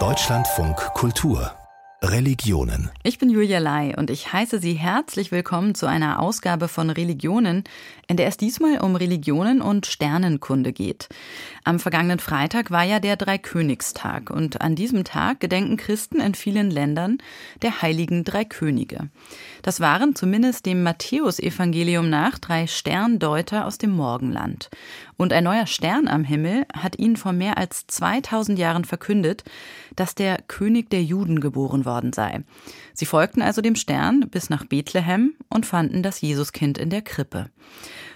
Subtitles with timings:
[0.00, 1.52] Deutschlandfunk Kultur
[2.10, 2.90] Religionen.
[3.02, 7.64] Ich bin Julia Lai und ich heiße Sie herzlich willkommen zu einer Ausgabe von Religionen,
[8.08, 11.08] in der es diesmal um Religionen und Sternenkunde geht.
[11.64, 16.70] Am vergangenen Freitag war ja der Dreikönigstag und an diesem Tag gedenken Christen in vielen
[16.70, 17.18] Ländern
[17.62, 19.08] der heiligen drei Könige.
[19.62, 24.68] Das waren zumindest dem Matthäusevangelium nach drei Sterndeuter aus dem Morgenland.
[25.16, 29.44] Und ein neuer Stern am Himmel hat ihnen vor mehr als 2000 Jahren verkündet,
[29.96, 32.42] dass der König der Juden geboren worden sei.
[32.92, 37.50] Sie folgten also dem Stern bis nach Bethlehem und fanden das Jesuskind in der Krippe.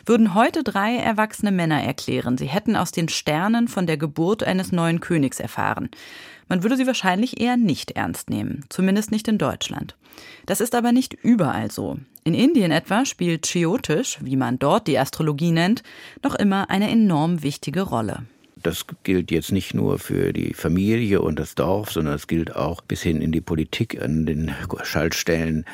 [0.04, 4.72] Würden heute drei erwachsene Männer erklären, sie hätten aus den Sternen von der Geburt eines
[4.72, 5.90] neuen Königs erfahren.
[6.48, 9.96] Man würde sie wahrscheinlich eher nicht ernst nehmen, zumindest nicht in Deutschland.
[10.46, 11.98] Das ist aber nicht überall so.
[12.24, 15.82] In Indien etwa spielt Chiotisch, wie man dort die Astrologie nennt,
[16.22, 18.24] noch immer eine enorm wichtige Rolle.
[18.62, 22.80] Das gilt jetzt nicht nur für die Familie und das Dorf, sondern es gilt auch
[22.80, 25.64] bis hin in die Politik, an den Schaltstellen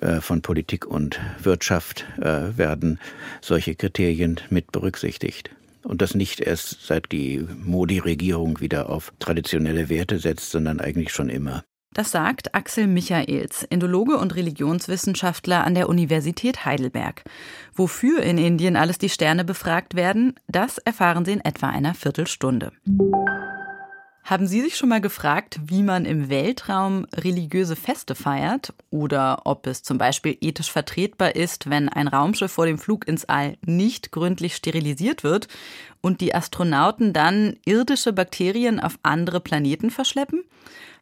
[0.00, 2.98] äh, von Politik und Wirtschaft äh, werden
[3.40, 5.50] solche Kriterien mit berücksichtigt.
[5.82, 11.28] Und das nicht erst seit die Modi-Regierung wieder auf traditionelle Werte setzt, sondern eigentlich schon
[11.28, 11.64] immer.
[11.96, 17.24] Das sagt Axel Michaels, Indologe und Religionswissenschaftler an der Universität Heidelberg.
[17.72, 22.72] Wofür in Indien alles die Sterne befragt werden, das erfahren Sie in etwa einer Viertelstunde.
[24.24, 29.66] Haben Sie sich schon mal gefragt, wie man im Weltraum religiöse Feste feiert oder ob
[29.66, 34.12] es zum Beispiel ethisch vertretbar ist, wenn ein Raumschiff vor dem Flug ins All nicht
[34.12, 35.48] gründlich sterilisiert wird
[36.02, 40.44] und die Astronauten dann irdische Bakterien auf andere Planeten verschleppen?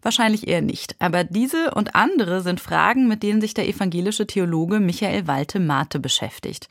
[0.05, 0.97] Wahrscheinlich eher nicht.
[0.99, 6.69] Aber diese und andere sind Fragen, mit denen sich der evangelische Theologe Michael Walte-Mate beschäftigt.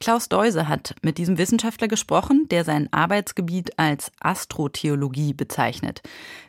[0.00, 6.02] Klaus Deuse hat mit diesem Wissenschaftler gesprochen, der sein Arbeitsgebiet als Astrotheologie bezeichnet.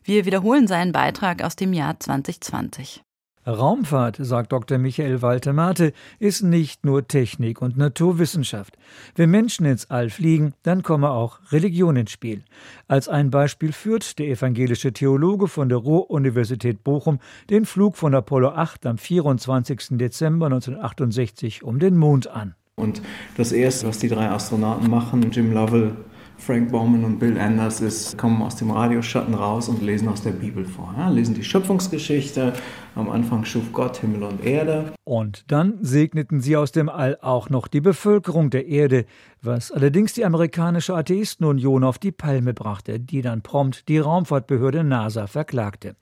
[0.03, 3.03] Wir wiederholen seinen Beitrag aus dem Jahr 2020.
[3.45, 4.77] Raumfahrt, sagt Dr.
[4.77, 8.77] Michael Walter-Mate, ist nicht nur Technik und Naturwissenschaft.
[9.15, 12.43] Wenn Menschen ins All fliegen, dann komme auch Religion ins Spiel.
[12.87, 17.19] Als ein Beispiel führt der evangelische Theologe von der Ruhr-Universität Bochum
[17.49, 19.97] den Flug von Apollo 8 am 24.
[19.97, 22.55] Dezember 1968 um den Mond an.
[22.75, 23.01] Und
[23.37, 25.95] das Erste, was die drei Astronauten machen, Jim Lovell,
[26.45, 30.31] Frank Bauman und Bill Anders ist, kommen aus dem Radioschatten raus und lesen aus der
[30.31, 30.93] Bibel vor.
[30.97, 32.51] Ja, lesen die Schöpfungsgeschichte.
[32.95, 34.91] Am Anfang schuf Gott Himmel und Erde.
[35.05, 39.05] Und dann segneten sie aus dem All auch noch die Bevölkerung der Erde,
[39.45, 45.27] was allerdings die amerikanische Atheistenunion auf die Palme brachte, die dann prompt die Raumfahrtbehörde NASA
[45.27, 45.95] verklagte,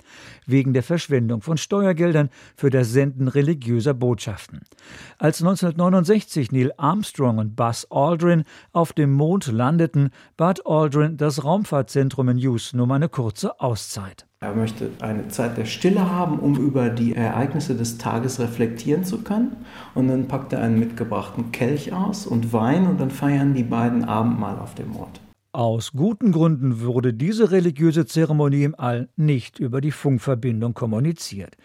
[0.45, 4.61] wegen der Verschwendung von Steuergeldern für das Senden religiöser Botschaften.
[5.17, 12.29] Als 1969 Neil Armstrong und Buzz Aldrin auf dem Mond landeten, bat Aldrin das Raumfahrtzentrum
[12.29, 14.25] in Houston um eine kurze Auszeit.
[14.43, 19.21] Er möchte eine Zeit der Stille haben, um über die Ereignisse des Tages reflektieren zu
[19.21, 19.55] können.
[19.93, 24.03] Und dann packt er einen mitgebrachten Kelch aus und Wein und dann feiern die beiden
[24.03, 25.21] Abendmahl auf dem Mond.
[25.53, 31.55] Aus guten Gründen wurde diese religiöse Zeremonie im All nicht über die Funkverbindung kommuniziert.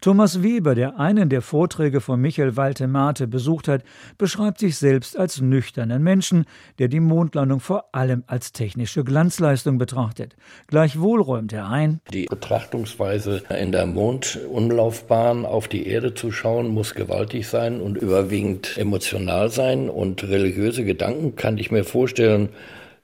[0.00, 3.82] Thomas Weber, der einen der Vorträge von Michael Waltemate besucht hat,
[4.18, 6.44] beschreibt sich selbst als nüchternen Menschen,
[6.78, 10.36] der die Mondlandung vor allem als technische Glanzleistung betrachtet.
[10.66, 16.94] Gleichwohl räumt er ein, die Betrachtungsweise in der Mondumlaufbahn auf die Erde zu schauen, muss
[16.94, 22.50] gewaltig sein und überwiegend emotional sein und religiöse Gedanken kann ich mir vorstellen,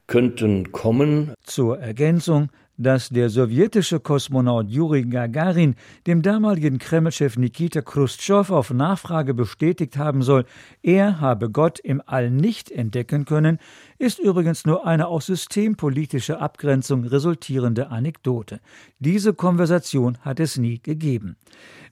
[0.07, 1.33] könnten kommen.
[1.43, 2.49] Zur Ergänzung,
[2.83, 5.77] dass der sowjetische Kosmonaut Juri Gagarin
[6.07, 10.45] dem damaligen Kremlchef Nikita Khrushchev auf Nachfrage bestätigt haben soll,
[10.83, 13.59] er habe Gott im All nicht entdecken können,
[14.03, 18.59] ist übrigens nur eine aus systempolitischer Abgrenzung resultierende Anekdote.
[18.99, 21.37] Diese Konversation hat es nie gegeben.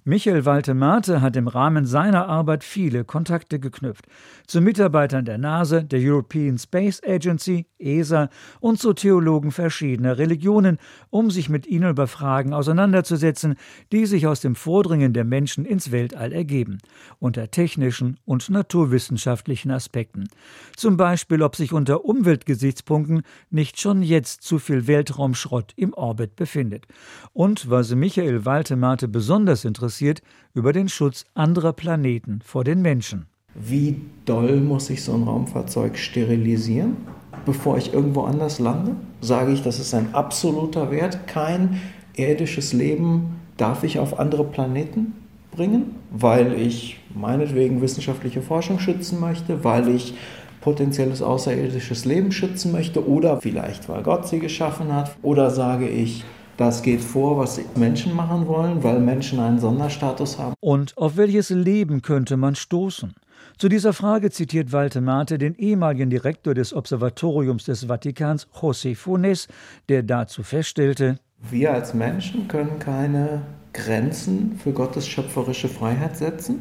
[0.05, 4.07] Michael Waltemate hat im Rahmen seiner Arbeit viele Kontakte geknüpft.
[4.47, 10.79] Zu Mitarbeitern der NASA, der European Space Agency, ESA und zu Theologen verschiedener Religionen,
[11.11, 13.57] um sich mit ihnen über Fragen auseinanderzusetzen,
[13.93, 16.79] die sich aus dem Vordringen der Menschen ins Weltall ergeben,
[17.19, 20.29] unter technischen und naturwissenschaftlichen Aspekten.
[20.77, 26.87] Zum Beispiel, ob sich unter Umweltgesichtspunkten nicht schon jetzt zu viel Weltraumschrott im Orbit befindet.
[27.33, 30.23] Und was Michael Waltemate besonders interessiert,
[30.55, 33.27] über den Schutz anderer Planeten vor den Menschen.
[33.55, 36.97] Wie doll muss ich so ein Raumfahrzeug sterilisieren,
[37.45, 38.95] bevor ich irgendwo anders lande?
[39.21, 41.27] Sage ich, das ist ein absoluter Wert.
[41.27, 41.81] Kein
[42.15, 45.15] irdisches Leben darf ich auf andere Planeten
[45.51, 50.15] bringen, weil ich meinetwegen wissenschaftliche Forschung schützen möchte, weil ich
[50.61, 56.25] potenzielles außerirdisches Leben schützen möchte oder vielleicht weil Gott sie geschaffen hat oder sage ich,
[56.57, 60.55] das geht vor, was Menschen machen wollen, weil Menschen einen Sonderstatus haben.
[60.61, 63.15] Und auf welches Leben könnte man stoßen?
[63.57, 69.49] Zu dieser Frage zitiert Walter Mate den ehemaligen Direktor des Observatoriums des Vatikans, José Funes,
[69.89, 71.17] der dazu feststellte,
[71.49, 73.41] wir als Menschen können keine
[73.73, 76.59] Grenzen für Gottes schöpferische Freiheit setzen.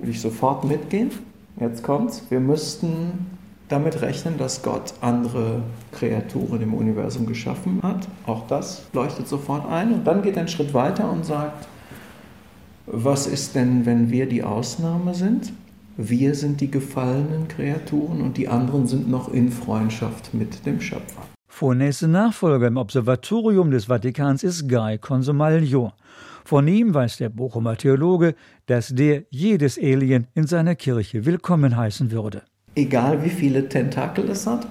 [0.00, 1.10] Will ich sofort mitgehen?
[1.60, 2.22] Jetzt kommt's.
[2.30, 3.26] Wir müssten
[3.72, 8.06] damit rechnen, dass Gott andere Kreaturen im Universum geschaffen hat.
[8.26, 9.92] Auch das leuchtet sofort ein.
[9.94, 11.66] Und dann geht einen Schritt weiter und sagt,
[12.86, 15.52] was ist denn, wenn wir die Ausnahme sind?
[15.96, 21.22] Wir sind die gefallenen Kreaturen und die anderen sind noch in Freundschaft mit dem Schöpfer.
[21.48, 25.92] Vornächste Nachfolger im Observatorium des Vatikans ist Guy Consomaglio.
[26.44, 28.34] Von ihm weiß der Bochumer Theologe,
[28.66, 32.42] dass der jedes Alien in seiner Kirche willkommen heißen würde.
[32.74, 34.66] Egal wie viele Tentakel es hat,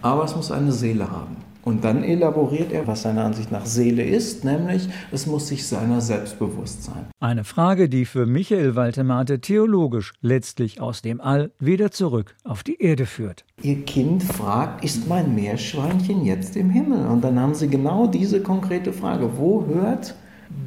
[0.00, 1.36] aber es muss eine Seele haben.
[1.64, 6.00] Und dann elaboriert er, was seiner Ansicht nach Seele ist, nämlich es muss sich seiner
[6.00, 7.06] selbst bewusst sein.
[7.20, 12.80] Eine Frage, die für Michael Waltemate theologisch letztlich aus dem All wieder zurück auf die
[12.80, 13.44] Erde führt.
[13.62, 17.06] Ihr Kind fragt, ist mein Meerschweinchen jetzt im Himmel?
[17.06, 20.16] Und dann haben sie genau diese konkrete Frage, wo hört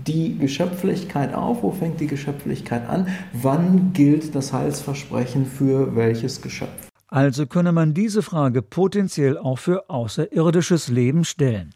[0.05, 1.63] die Geschöpflichkeit auf?
[1.63, 3.07] Wo fängt die Geschöpflichkeit an?
[3.33, 6.89] Wann gilt das Heilsversprechen für welches Geschöpf?
[7.07, 11.73] Also könne man diese Frage potenziell auch für außerirdisches Leben stellen.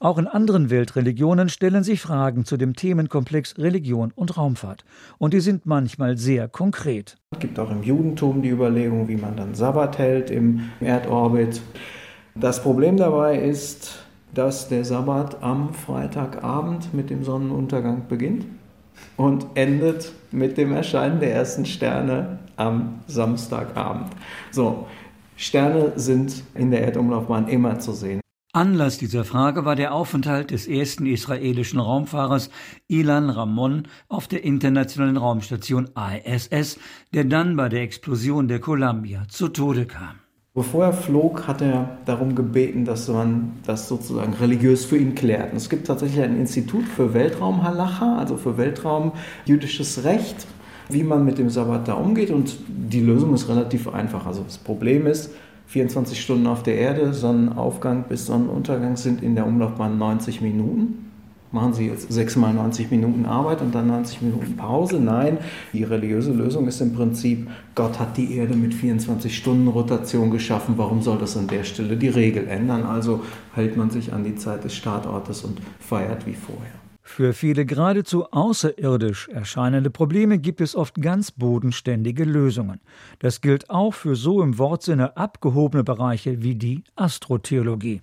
[0.00, 4.84] Auch in anderen Weltreligionen stellen sich Fragen zu dem Themenkomplex Religion und Raumfahrt.
[5.18, 7.16] Und die sind manchmal sehr konkret.
[7.30, 11.62] Es gibt auch im Judentum die Überlegung, wie man dann Sabbat hält im Erdorbit.
[12.34, 18.46] Das Problem dabei ist, dass der Sabbat am Freitagabend mit dem Sonnenuntergang beginnt
[19.16, 24.08] und endet mit dem Erscheinen der ersten Sterne am Samstagabend.
[24.50, 24.86] So,
[25.36, 28.20] Sterne sind in der Erdumlaufbahn immer zu sehen.
[28.54, 32.50] Anlass dieser Frage war der Aufenthalt des ersten israelischen Raumfahrers
[32.86, 36.78] Ilan Ramon auf der internationalen Raumstation ISS,
[37.14, 40.21] der dann bei der Explosion der Columbia zu Tode kam.
[40.54, 45.52] Bevor er flog, hat er darum gebeten, dass man das sozusagen religiös für ihn klärt.
[45.52, 50.46] Und es gibt tatsächlich ein Institut für Weltraum-Halacha, also für Weltraum-jüdisches Recht,
[50.90, 52.30] wie man mit dem Sabbat da umgeht.
[52.30, 54.26] Und die Lösung ist relativ einfach.
[54.26, 55.30] Also das Problem ist,
[55.68, 61.11] 24 Stunden auf der Erde, Sonnenaufgang bis Sonnenuntergang sind in der Umlaufbahn 90 Minuten
[61.52, 64.98] machen Sie jetzt sechsmal 90 Minuten Arbeit und dann 90 Minuten Pause.
[64.98, 65.38] Nein,
[65.72, 70.74] die religiöse Lösung ist im Prinzip, Gott hat die Erde mit 24 Stunden Rotation geschaffen.
[70.76, 72.84] Warum soll das an der Stelle die Regel ändern?
[72.84, 73.22] Also
[73.54, 76.82] hält man sich an die Zeit des Startortes und feiert wie vorher.
[77.04, 82.80] Für viele geradezu außerirdisch erscheinende Probleme gibt es oft ganz bodenständige Lösungen.
[83.18, 88.00] Das gilt auch für so im Wortsinne abgehobene Bereiche wie die Astrotheologie.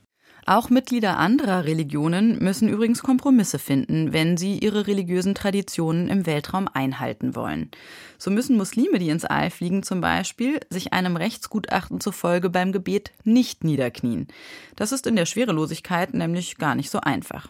[0.49, 6.67] Auch Mitglieder anderer Religionen müssen übrigens Kompromisse finden, wenn sie ihre religiösen Traditionen im Weltraum
[6.67, 7.69] einhalten wollen.
[8.17, 13.11] So müssen Muslime, die ins All fliegen, zum Beispiel sich einem Rechtsgutachten zufolge beim Gebet
[13.23, 14.25] nicht niederknien.
[14.75, 17.49] Das ist in der Schwerelosigkeit nämlich gar nicht so einfach.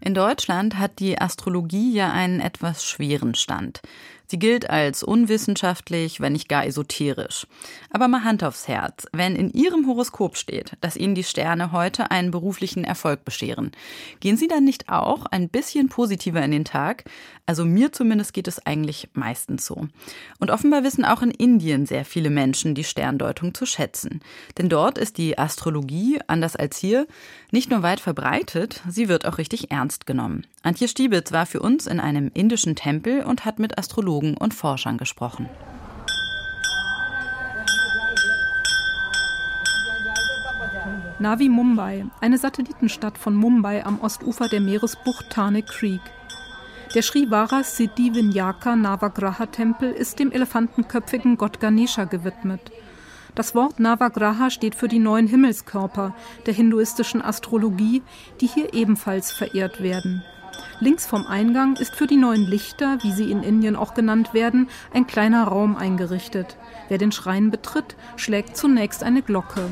[0.00, 3.80] In Deutschland hat die Astrologie ja einen etwas schweren Stand.
[4.30, 7.46] Sie gilt als unwissenschaftlich, wenn nicht gar esoterisch.
[7.90, 12.10] Aber mal Hand aufs Herz, wenn in Ihrem Horoskop steht, dass Ihnen die Sterne heute
[12.10, 13.72] einen beruflichen Erfolg bescheren,
[14.20, 17.04] gehen Sie dann nicht auch ein bisschen positiver in den Tag?
[17.46, 19.88] Also mir zumindest geht es eigentlich meistens so.
[20.38, 24.20] Und offenbar wissen auch in Indien sehr viele Menschen die Sterndeutung zu schätzen.
[24.58, 27.06] Denn dort ist die Astrologie, anders als hier,
[27.50, 30.44] nicht nur weit verbreitet, sie wird auch richtig ernst genommen.
[30.62, 34.98] Antje Stiebitz war für uns in einem indischen Tempel und hat mit Astrologen und Forschern
[34.98, 35.48] gesprochen.
[41.20, 46.00] Navi Mumbai, eine Satellitenstadt von Mumbai am Ostufer der Meeresbucht Thane Creek.
[46.94, 52.72] Der Srivara Siddhi Vinyaka Navagraha Tempel ist dem elefantenköpfigen Gott Ganesha gewidmet.
[53.34, 56.14] Das Wort Navagraha steht für die neuen Himmelskörper
[56.46, 58.02] der hinduistischen Astrologie,
[58.40, 60.24] die hier ebenfalls verehrt werden.
[60.80, 64.68] Links vom Eingang ist für die neuen Lichter, wie sie in Indien auch genannt werden,
[64.92, 66.56] ein kleiner Raum eingerichtet.
[66.88, 69.68] Wer den Schrein betritt, schlägt zunächst eine Glocke.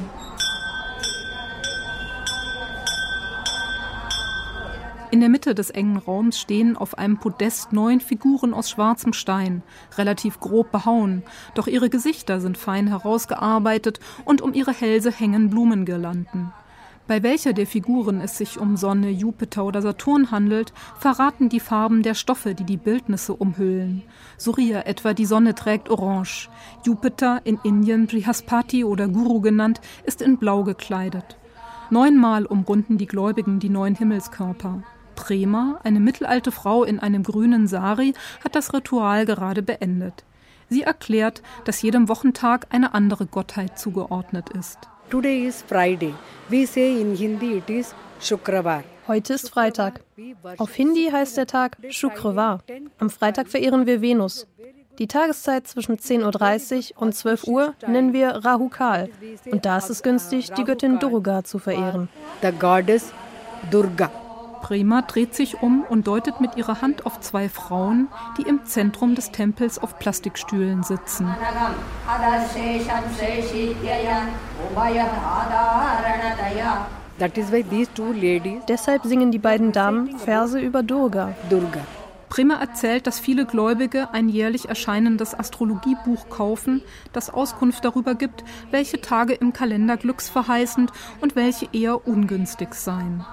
[5.13, 9.63] In der Mitte des engen Raums stehen auf einem Podest neun Figuren aus schwarzem Stein,
[9.97, 11.23] relativ grob behauen,
[11.55, 16.53] doch ihre Gesichter sind fein herausgearbeitet und um ihre Hälse hängen Blumengirlanden.
[17.07, 22.03] Bei welcher der Figuren es sich um Sonne, Jupiter oder Saturn handelt, verraten die Farben
[22.03, 24.03] der Stoffe, die die Bildnisse umhüllen.
[24.39, 26.49] Surya etwa die Sonne trägt Orange.
[26.85, 31.37] Jupiter, in Indien Brihaspati oder Guru genannt, ist in Blau gekleidet.
[31.91, 34.83] Neunmal umrunden die Gläubigen die neuen Himmelskörper.
[35.15, 40.25] Prema, eine mittelalte Frau in einem grünen Sari, hat das Ritual gerade beendet.
[40.69, 44.89] Sie erklärt, dass jedem Wochentag eine andere Gottheit zugeordnet ist.
[45.09, 46.15] Today is Friday.
[46.51, 48.83] We say in Hindi it is Shukravar.
[49.07, 50.01] Heute ist Freitag.
[50.59, 52.59] Auf Hindi heißt der Tag Shukrevar.
[52.99, 54.49] Am Freitag verehren wir Venus.
[54.99, 59.09] Die Tageszeit zwischen 10.30 Uhr und 12 Uhr nennen wir Rahukal.
[59.49, 62.09] Und da ist es günstig, die Göttin Durga zu verehren.
[62.43, 63.13] The goddess
[63.71, 64.11] Durga.
[64.67, 69.15] Prema dreht sich um und deutet mit ihrer Hand auf zwei Frauen, die im Zentrum
[69.15, 71.33] des Tempels auf Plastikstühlen sitzen.
[78.69, 81.35] Deshalb singen die beiden Damen Verse über Durga.
[81.49, 81.81] Durga.
[82.29, 86.83] Prima erzählt, dass viele Gläubige ein jährlich erscheinendes Astrologiebuch kaufen,
[87.13, 88.43] das Auskunft darüber gibt,
[88.73, 93.25] welche Tage im Kalender glücksverheißend und welche eher ungünstig seien.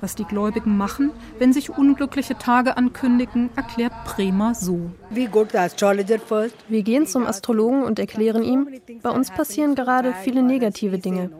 [0.00, 4.90] Was die Gläubigen machen, wenn sich unglückliche Tage ankündigen, erklärt Prema so.
[5.10, 8.68] Wir gehen zum Astrologen und erklären ihm,
[9.02, 11.30] bei uns passieren gerade viele negative Dinge.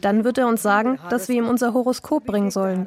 [0.00, 2.86] Dann wird er uns sagen, dass wir ihm unser Horoskop bringen sollen.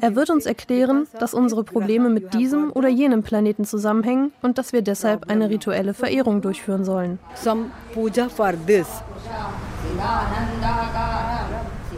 [0.00, 4.72] Er wird uns erklären, dass unsere Probleme mit diesem oder jenem Planeten zusammenhängen und dass
[4.72, 7.18] wir deshalb eine rituelle Verehrung durchführen sollen.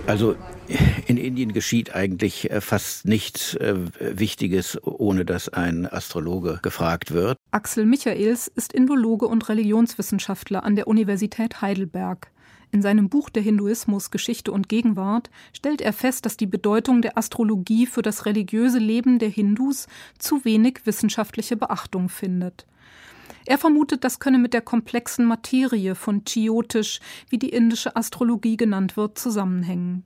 [0.07, 0.35] Also
[1.07, 7.39] in Indien geschieht eigentlich äh, fast nichts äh, Wichtiges, ohne dass ein Astrologe gefragt wird.
[7.51, 12.31] Axel Michaels ist Indologe und Religionswissenschaftler an der Universität Heidelberg.
[12.71, 17.17] In seinem Buch Der Hinduismus Geschichte und Gegenwart stellt er fest, dass die Bedeutung der
[17.17, 19.87] Astrologie für das religiöse Leben der Hindus
[20.19, 22.67] zu wenig wissenschaftliche Beachtung findet.
[23.47, 28.97] Er vermutet, das könne mit der komplexen Materie von Chiotisch, wie die indische Astrologie genannt
[28.97, 30.05] wird, zusammenhängen.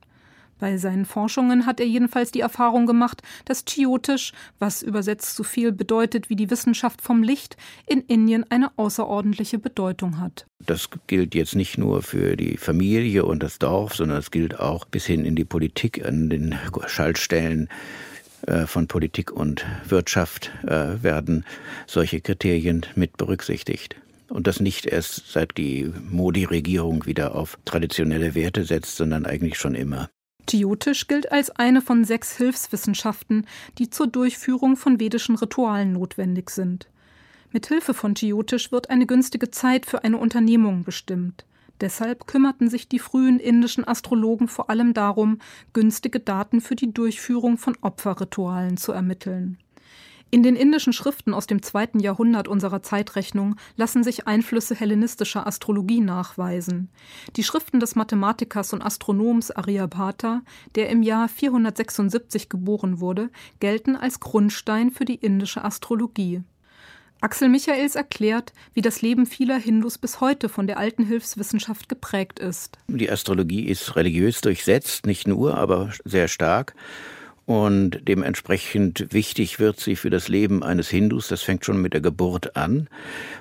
[0.59, 5.71] Bei seinen Forschungen hat er jedenfalls die Erfahrung gemacht, dass Chiotisch, was übersetzt so viel
[5.71, 10.45] bedeutet wie die Wissenschaft vom Licht, in Indien eine außerordentliche Bedeutung hat.
[10.59, 14.85] Das gilt jetzt nicht nur für die Familie und das Dorf, sondern es gilt auch
[14.85, 16.55] bis hin in die Politik, an den
[16.87, 17.69] Schaltstellen
[18.45, 21.45] äh, von Politik und Wirtschaft äh, werden
[21.87, 23.95] solche Kriterien mit berücksichtigt.
[24.29, 29.73] Und das nicht erst seit die Modi-Regierung wieder auf traditionelle Werte setzt, sondern eigentlich schon
[29.73, 30.09] immer.
[30.51, 33.45] Jyotisch gilt als eine von sechs Hilfswissenschaften,
[33.77, 36.87] die zur Durchführung von vedischen Ritualen notwendig sind.
[37.51, 41.45] Mit Hilfe von Jyotisch wird eine günstige Zeit für eine Unternehmung bestimmt.
[41.81, 45.39] Deshalb kümmerten sich die frühen indischen Astrologen vor allem darum,
[45.73, 49.57] günstige Daten für die Durchführung von Opferritualen zu ermitteln.
[50.31, 56.01] In den indischen Schriften aus dem zweiten Jahrhundert unserer Zeitrechnung lassen sich Einflüsse hellenistischer Astrologie
[56.01, 56.89] nachweisen.
[57.35, 60.41] Die Schriften des Mathematikers und Astronoms Aryabhata,
[60.75, 66.43] der im Jahr 476 geboren wurde, gelten als Grundstein für die indische Astrologie.
[67.21, 72.39] Axel Michaels erklärt, wie das Leben vieler Hindus bis heute von der alten Hilfswissenschaft geprägt
[72.39, 72.77] ist.
[72.87, 76.75] Die Astrologie ist religiös durchsetzt, nicht nur, aber sehr stark
[77.49, 81.29] und dementsprechend wichtig wird sie für das Leben eines Hindus.
[81.29, 82.87] Das fängt schon mit der Geburt an.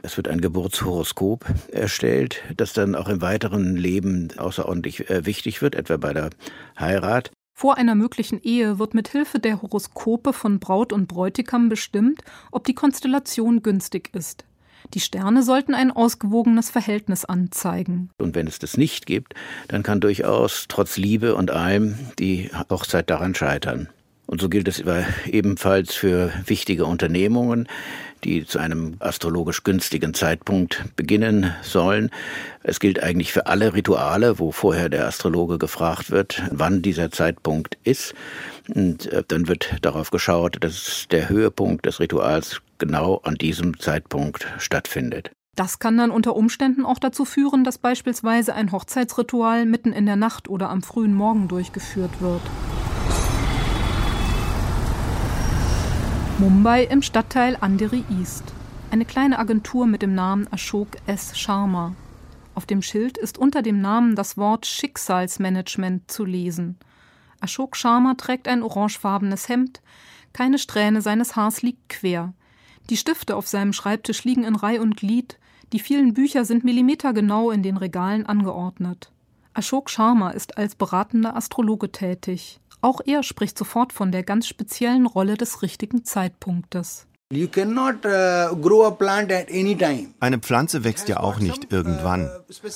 [0.01, 5.75] Es wird ein Geburtshoroskop erstellt, das dann auch im weiteren Leben außerordentlich äh, wichtig wird,
[5.75, 6.31] etwa bei der
[6.81, 7.33] Heirat.
[7.53, 12.65] Vor einer möglichen Ehe wird mit Hilfe der Horoskope von Braut und Bräutigam bestimmt, ob
[12.65, 14.47] die Konstellation günstig ist.
[14.95, 18.09] Die Sterne sollten ein ausgewogenes Verhältnis anzeigen.
[18.17, 19.35] Und wenn es das nicht gibt,
[19.67, 23.91] dann kann durchaus trotz Liebe und allem die Hochzeit daran scheitern.
[24.29, 24.85] Und so gilt es
[25.27, 27.67] ebenfalls für wichtige Unternehmungen,
[28.25, 32.11] die zu einem astrologisch günstigen Zeitpunkt beginnen sollen.
[32.63, 37.79] Es gilt eigentlich für alle Rituale, wo vorher der Astrologe gefragt wird, wann dieser Zeitpunkt
[37.85, 38.15] ist.
[38.75, 44.47] Und äh, dann wird darauf geschaut, dass der Höhepunkt des Rituals genau an diesem Zeitpunkt
[44.59, 45.31] stattfindet.
[45.57, 50.17] Das kann dann unter Umständen auch dazu führen, dass beispielsweise ein Hochzeitsritual mitten in der
[50.17, 52.43] Nacht oder am frühen Morgen durchgeführt wird.
[56.41, 58.45] Mumbai im Stadtteil Andheri East.
[58.93, 61.37] Eine kleine Agentur mit dem Namen Ashok S.
[61.37, 61.97] Sharma.
[62.55, 66.79] Auf dem Schild ist unter dem Namen das Wort Schicksalsmanagement zu lesen.
[67.41, 69.83] Ashok Sharma trägt ein orangefarbenes Hemd,
[70.33, 72.33] keine Strähne seines Haars liegt quer.
[72.89, 75.41] Die Stifte auf seinem Schreibtisch liegen in Reih und Glied,
[75.73, 79.11] die vielen Bücher sind millimetergenau in den Regalen angeordnet.
[79.55, 82.61] Ashok Sharma ist als beratender Astrologe tätig.
[82.81, 87.09] Auch er spricht sofort von der ganz speziellen Rolle des richtigen Zeitpunktes.
[87.31, 87.47] Uh,
[90.21, 92.31] eine Pflanze wächst ja auch nicht irgendwann.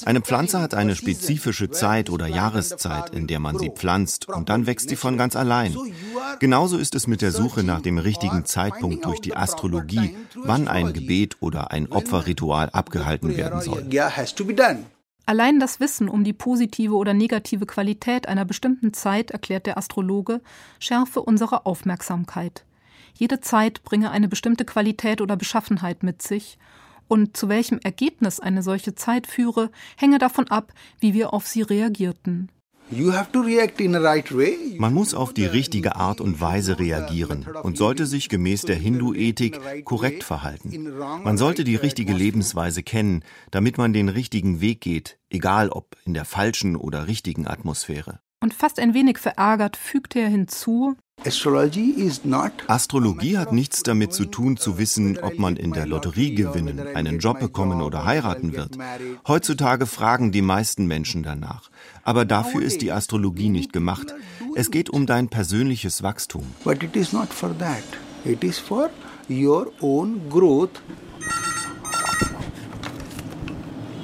[0.04, 4.66] Eine Pflanze hat eine spezifische Zeit oder Jahreszeit, in der man sie pflanzt, und dann
[4.66, 5.74] wächst sie von ganz allein.
[6.38, 10.92] Genauso ist es mit der Suche nach dem richtigen Zeitpunkt durch die Astrologie, wann ein
[10.92, 13.86] Gebet oder ein Opferritual abgehalten werden soll.
[15.24, 20.40] Allein das Wissen um die positive oder negative Qualität einer bestimmten Zeit, erklärt der Astrologe,
[20.80, 22.64] schärfe unsere Aufmerksamkeit.
[23.14, 26.58] Jede Zeit bringe eine bestimmte Qualität oder Beschaffenheit mit sich,
[27.08, 31.62] und zu welchem Ergebnis eine solche Zeit führe, hänge davon ab, wie wir auf sie
[31.62, 32.48] reagierten.
[34.78, 39.84] Man muss auf die richtige Art und Weise reagieren und sollte sich gemäß der Hindu-Ethik
[39.84, 40.92] korrekt verhalten.
[41.24, 46.12] Man sollte die richtige Lebensweise kennen, damit man den richtigen Weg geht, egal ob in
[46.12, 48.20] der falschen oder richtigen Atmosphäre.
[48.40, 50.96] Und fast ein wenig verärgert fügte er hinzu,
[52.66, 57.18] Astrologie hat nichts damit zu tun, zu wissen, ob man in der Lotterie gewinnen, einen
[57.18, 58.76] Job bekommen oder heiraten wird.
[59.26, 61.70] Heutzutage fragen die meisten Menschen danach.
[62.04, 64.14] Aber dafür ist die Astrologie nicht gemacht.
[64.54, 66.44] Es geht um dein persönliches Wachstum.
[66.64, 67.84] But it is not for that.
[68.24, 68.90] It is for
[69.28, 70.82] your own growth.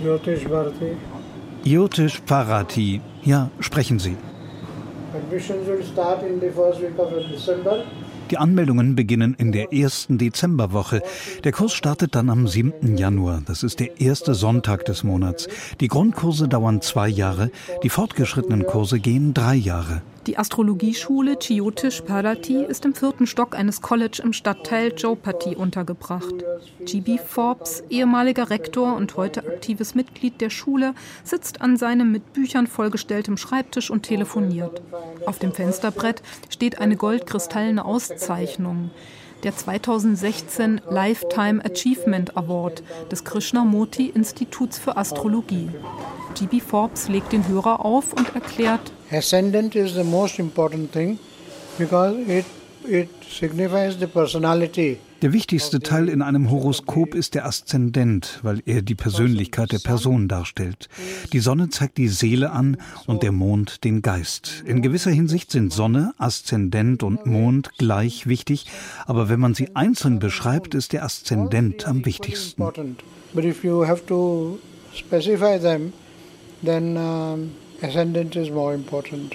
[0.02, 0.96] Yotish Bharati.
[1.64, 3.00] Yotish Bharati.
[3.24, 4.16] Ja, sprechen Sie.
[8.30, 11.02] Die Anmeldungen beginnen in der ersten Dezemberwoche.
[11.44, 12.96] Der Kurs startet dann am 7.
[12.96, 13.42] Januar.
[13.46, 15.48] Das ist der erste Sonntag des Monats.
[15.80, 17.50] Die Grundkurse dauern zwei Jahre,
[17.82, 20.02] die fortgeschrittenen Kurse gehen drei Jahre.
[20.28, 26.34] Die Astrologieschule Chiotish Parati ist im vierten Stock eines College im Stadtteil Jopati untergebracht.
[26.84, 27.16] G.B.
[27.16, 30.92] Forbes, ehemaliger Rektor und heute aktives Mitglied der Schule,
[31.24, 34.82] sitzt an seinem mit Büchern vollgestelltem Schreibtisch und telefoniert.
[35.24, 36.20] Auf dem Fensterbrett
[36.50, 38.90] steht eine goldkristallene Auszeichnung
[39.44, 45.68] der 2016 Lifetime Achievement Award des Krishnamurti Instituts für Astrologie.
[46.34, 51.18] GB Forbes legt den Hörer auf und erklärt, Ascendant is the most important thing
[51.78, 52.44] because it,
[55.22, 60.26] Der wichtigste Teil in einem Horoskop ist der Aszendent, weil er die Persönlichkeit der Person
[60.26, 60.88] darstellt.
[61.34, 64.64] Die Sonne zeigt die Seele an und der Mond den Geist.
[64.66, 68.64] In gewisser Hinsicht sind Sonne, Aszendent und Mond gleich wichtig,
[69.06, 72.62] aber wenn man sie einzeln beschreibt, ist der Aszendent am wichtigsten.
[73.34, 74.58] But if you have to
[74.94, 75.92] specify them,
[76.64, 77.50] then um,
[77.82, 79.34] ascendant is more important.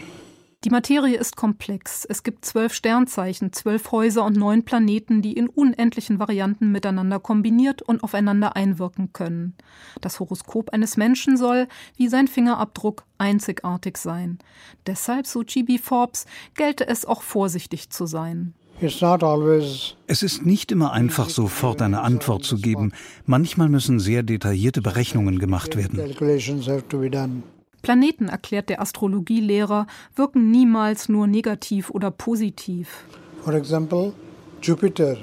[0.64, 2.06] Die Materie ist komplex.
[2.06, 7.82] Es gibt zwölf Sternzeichen, zwölf Häuser und neun Planeten, die in unendlichen Varianten miteinander kombiniert
[7.82, 9.56] und aufeinander einwirken können.
[10.00, 14.40] Das Horoskop eines Menschen soll, wie sein Fingerabdruck, einzigartig sein.
[14.88, 15.80] Deshalb, so G.B.
[15.80, 18.54] Forbes, gelte es auch vorsichtig zu sein.
[18.80, 22.94] Es ist nicht immer einfach, sofort eine Antwort zu geben.
[23.26, 26.00] Manchmal müssen sehr detaillierte Berechnungen gemacht werden.
[27.84, 33.06] Planeten, erklärt der Astrologielehrer, wirken niemals nur negativ oder positiv.
[33.44, 34.14] For example,
[34.62, 35.18] Jupiter.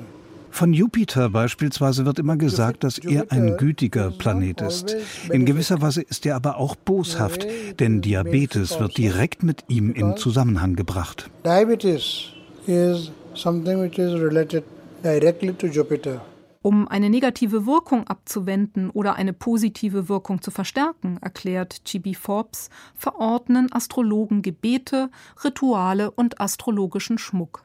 [0.51, 4.96] Von Jupiter beispielsweise wird immer gesagt, dass er ein gütiger Planet ist.
[5.31, 7.46] In gewisser Weise ist er aber auch boshaft,
[7.79, 11.31] denn Diabetes wird direkt mit ihm in Zusammenhang gebracht.
[11.44, 12.27] Diabetes
[12.66, 14.64] is something which is related
[15.03, 16.20] directly to Jupiter.
[16.62, 22.12] Um eine negative Wirkung abzuwenden oder eine positive Wirkung zu verstärken, erklärt G.B.
[22.12, 25.11] Forbes, verordnen Astrologen Gebete,
[25.42, 27.64] Rituale und astrologischen Schmuck.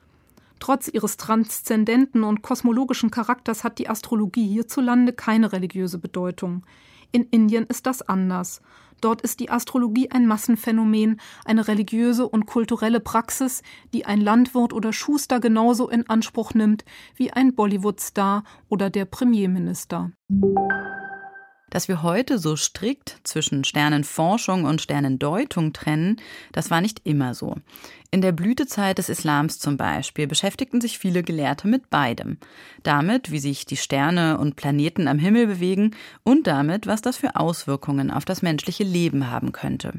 [0.61, 6.63] Trotz ihres transzendenten und kosmologischen Charakters hat die Astrologie hierzulande keine religiöse Bedeutung.
[7.11, 8.61] In Indien ist das anders.
[9.01, 13.61] Dort ist die Astrologie ein Massenphänomen, eine religiöse und kulturelle Praxis,
[13.93, 20.11] die ein Landwirt oder Schuster genauso in Anspruch nimmt wie ein Bollywood-Star oder der Premierminister.
[21.69, 26.21] Dass wir heute so strikt zwischen Sternenforschung und Sternendeutung trennen,
[26.53, 27.55] das war nicht immer so.
[28.11, 32.37] In der Blütezeit des Islams zum Beispiel beschäftigten sich viele Gelehrte mit beidem.
[32.83, 35.91] Damit, wie sich die Sterne und Planeten am Himmel bewegen
[36.23, 39.93] und damit, was das für Auswirkungen auf das menschliche Leben haben könnte.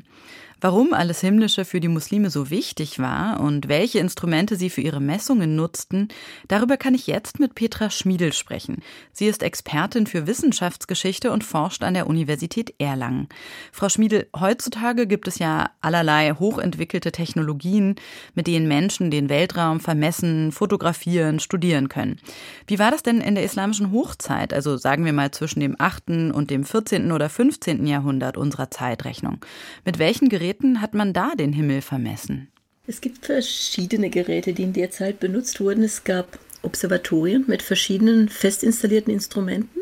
[0.59, 5.01] Warum alles Himmlische für die Muslime so wichtig war und welche Instrumente sie für ihre
[5.01, 6.09] Messungen nutzten,
[6.49, 8.83] darüber kann ich jetzt mit Petra Schmiedel sprechen.
[9.13, 13.29] Sie ist Expertin für Wissenschaftsgeschichte und forscht an der Universität Erlangen.
[13.71, 17.96] Frau Schmiedel, heutzutage gibt es ja allerlei hochentwickelte Technologien,
[18.35, 22.19] mit denen Menschen den Weltraum vermessen, fotografieren, studieren können.
[22.67, 26.33] Wie war das denn in der islamischen Hochzeit, also sagen wir mal zwischen dem 8.
[26.33, 27.13] und dem 14.
[27.13, 27.87] oder 15.
[27.87, 29.39] Jahrhundert unserer Zeitrechnung?
[29.85, 32.49] Mit welchen Geräten hat man da den Himmel vermessen?
[32.87, 35.83] Es gibt verschiedene Geräte, die in der Zeit benutzt wurden.
[35.83, 39.81] Es gab Observatorien mit verschiedenen fest installierten Instrumenten.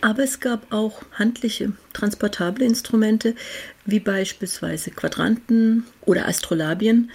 [0.00, 3.34] Aber es gab auch handliche, transportable Instrumente,
[3.84, 7.10] wie beispielsweise Quadranten oder Astrolabien,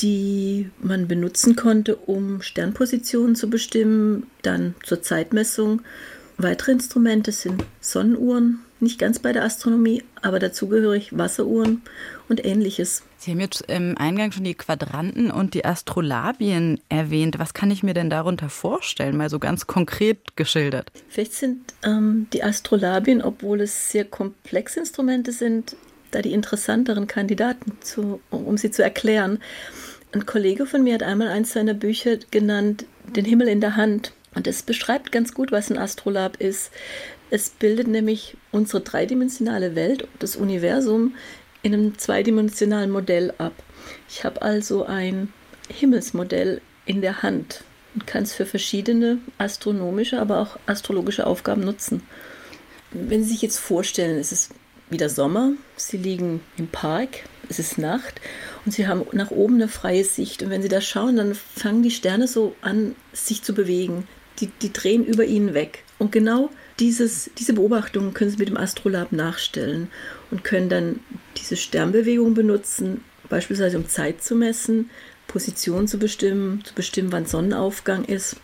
[0.00, 5.82] die man benutzen konnte, um Sternpositionen zu bestimmen, dann zur Zeitmessung.
[6.36, 11.82] Weitere Instrumente sind Sonnenuhren, nicht ganz bei der Astronomie, aber dazugehörig Wasseruhren
[12.28, 13.02] und ähnliches.
[13.16, 17.38] Sie haben jetzt im Eingang schon die Quadranten und die Astrolabien erwähnt.
[17.38, 20.92] Was kann ich mir denn darunter vorstellen, mal so ganz konkret geschildert?
[21.08, 25.76] Vielleicht sind ähm, die Astrolabien, obwohl es sehr komplexe Instrumente sind,
[26.10, 29.40] da die interessanteren Kandidaten, zu, um sie zu erklären.
[30.12, 34.12] Ein Kollege von mir hat einmal eins seiner Bücher genannt, Den Himmel in der Hand.
[34.34, 36.70] Und es beschreibt ganz gut, was ein Astrolab ist.
[37.30, 41.14] Es bildet nämlich unsere dreidimensionale Welt, das Universum,
[41.62, 43.52] in einem zweidimensionalen Modell ab.
[44.08, 45.32] Ich habe also ein
[45.68, 47.64] Himmelsmodell in der Hand
[47.94, 52.02] und kann es für verschiedene astronomische, aber auch astrologische Aufgaben nutzen.
[52.92, 54.52] Wenn Sie sich jetzt vorstellen, es ist
[54.88, 58.20] wieder Sommer, Sie liegen im Park, es ist Nacht
[58.64, 60.42] und Sie haben nach oben eine freie Sicht.
[60.42, 64.08] Und wenn Sie da schauen, dann fangen die Sterne so an, sich zu bewegen.
[64.40, 65.84] Die, die drehen über Ihnen weg.
[65.98, 69.88] Und genau dieses, diese Beobachtungen können Sie mit dem Astrolab nachstellen
[70.30, 71.00] und können dann
[71.36, 74.90] diese Sternbewegung benutzen, beispielsweise um Zeit zu messen,
[75.26, 78.36] Position zu bestimmen, zu bestimmen, wann Sonnenaufgang ist.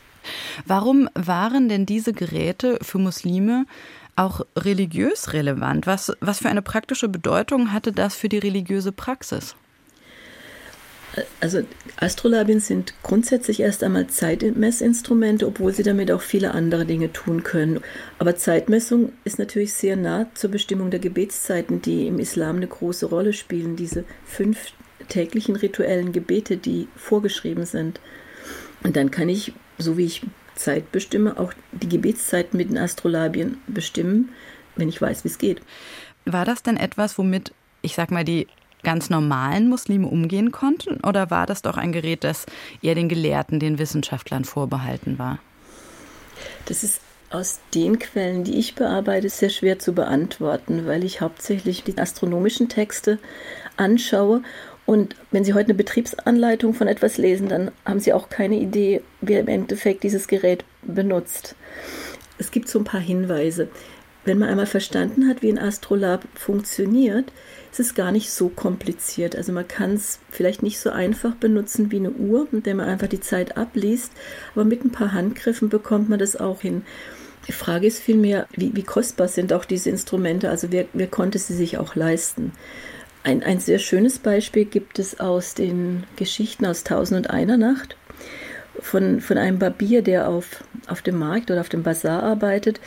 [0.66, 3.66] Warum waren denn diese Geräte für Muslime
[4.16, 5.86] auch religiös relevant?
[5.86, 9.56] Was, was für eine praktische Bedeutung hatte das für die religiöse Praxis?
[11.40, 11.62] Also
[11.96, 17.80] Astrolabien sind grundsätzlich erst einmal Zeitmessinstrumente, obwohl sie damit auch viele andere Dinge tun können.
[18.18, 23.06] Aber Zeitmessung ist natürlich sehr nah zur Bestimmung der Gebetszeiten, die im Islam eine große
[23.06, 23.76] Rolle spielen.
[23.76, 24.72] Diese fünf
[25.08, 28.00] täglichen rituellen Gebete, die vorgeschrieben sind.
[28.82, 30.22] Und dann kann ich, so wie ich
[30.56, 34.30] Zeit bestimme, auch die Gebetszeiten mit den Astrolabien bestimmen,
[34.76, 35.60] wenn ich weiß, wie es geht.
[36.24, 37.52] War das denn etwas, womit
[37.84, 38.48] ich sag mal, die
[38.84, 41.00] ganz normalen Muslime umgehen konnten?
[41.04, 42.46] Oder war das doch ein Gerät, das
[42.82, 45.40] eher den Gelehrten, den Wissenschaftlern vorbehalten war?
[46.66, 51.82] Das ist aus den Quellen, die ich bearbeite, sehr schwer zu beantworten, weil ich hauptsächlich
[51.82, 53.18] die astronomischen Texte
[53.76, 54.42] anschaue.
[54.86, 59.02] Und wenn Sie heute eine Betriebsanleitung von etwas lesen, dann haben Sie auch keine Idee,
[59.20, 61.56] wer im Endeffekt dieses Gerät benutzt.
[62.38, 63.68] Es gibt so ein paar Hinweise.
[64.24, 67.32] Wenn man einmal verstanden hat, wie ein Astrolab funktioniert,
[67.74, 69.34] ist es gar nicht so kompliziert.
[69.34, 72.88] Also man kann es vielleicht nicht so einfach benutzen wie eine Uhr, mit der man
[72.88, 74.12] einfach die Zeit abliest,
[74.54, 76.82] aber mit ein paar Handgriffen bekommt man das auch hin.
[77.48, 80.50] Die Frage ist vielmehr, wie, wie kostbar sind auch diese Instrumente?
[80.50, 82.52] Also wer, wer konnte sie sich auch leisten?
[83.24, 87.96] Ein, ein sehr schönes Beispiel gibt es aus den Geschichten aus Tausend und einer Nacht
[88.78, 92.80] von, von einem Barbier, der auf, auf dem Markt oder auf dem Bazar arbeitet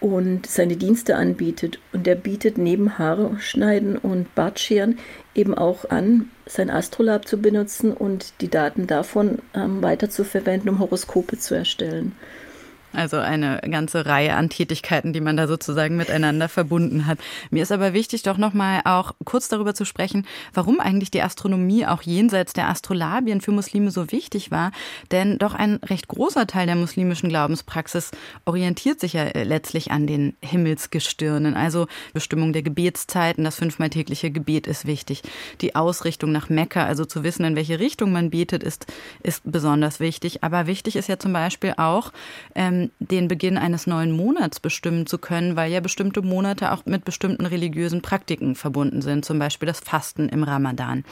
[0.00, 1.78] und seine Dienste anbietet.
[1.92, 4.98] Und er bietet neben Haare schneiden und Bartscheren
[5.34, 10.68] eben auch an, sein Astrolab zu benutzen und die Daten davon ähm, weiter zu verwenden,
[10.68, 12.12] um Horoskope zu erstellen.
[12.92, 17.18] Also eine ganze Reihe an Tätigkeiten, die man da sozusagen miteinander verbunden hat.
[17.50, 21.86] Mir ist aber wichtig, doch nochmal auch kurz darüber zu sprechen, warum eigentlich die Astronomie
[21.86, 24.72] auch jenseits der Astrolabien für Muslime so wichtig war.
[25.10, 28.10] Denn doch ein recht großer Teil der muslimischen Glaubenspraxis
[28.46, 31.56] orientiert sich ja äh, letztlich an den Himmelsgestirnen.
[31.56, 35.22] Also Bestimmung der Gebetszeiten, das fünfmal tägliche Gebet ist wichtig.
[35.60, 38.86] Die Ausrichtung nach Mekka, also zu wissen, in welche Richtung man betet, ist,
[39.22, 40.42] ist besonders wichtig.
[40.42, 42.12] Aber wichtig ist ja zum Beispiel auch,
[42.54, 47.04] ähm, den Beginn eines neuen Monats bestimmen zu können, weil ja bestimmte Monate auch mit
[47.04, 51.04] bestimmten religiösen Praktiken verbunden sind, zum Beispiel das Fasten im Ramadan.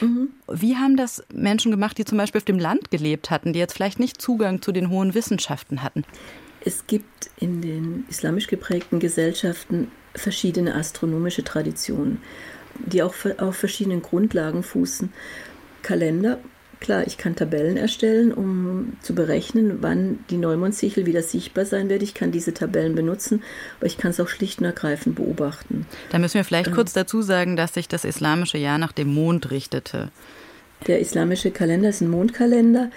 [0.00, 0.28] Mhm.
[0.50, 3.74] Wie haben das Menschen gemacht, die zum Beispiel auf dem Land gelebt hatten, die jetzt
[3.74, 6.04] vielleicht nicht Zugang zu den hohen Wissenschaften hatten?
[6.60, 12.20] Es gibt in den islamisch geprägten Gesellschaften verschiedene astronomische Traditionen,
[12.74, 15.12] die auch auf verschiedenen Grundlagen fußen.
[15.82, 16.38] Kalender
[16.80, 22.02] Klar, ich kann Tabellen erstellen, um zu berechnen, wann die Neumondsichel wieder sichtbar sein wird.
[22.02, 23.42] Ich kann diese Tabellen benutzen,
[23.78, 25.86] aber ich kann es auch schlicht und ergreifend beobachten.
[26.10, 29.12] Da müssen wir vielleicht ähm, kurz dazu sagen, dass sich das islamische Jahr nach dem
[29.12, 30.10] Mond richtete.
[30.86, 32.90] Der islamische Kalender ist ein Mondkalender.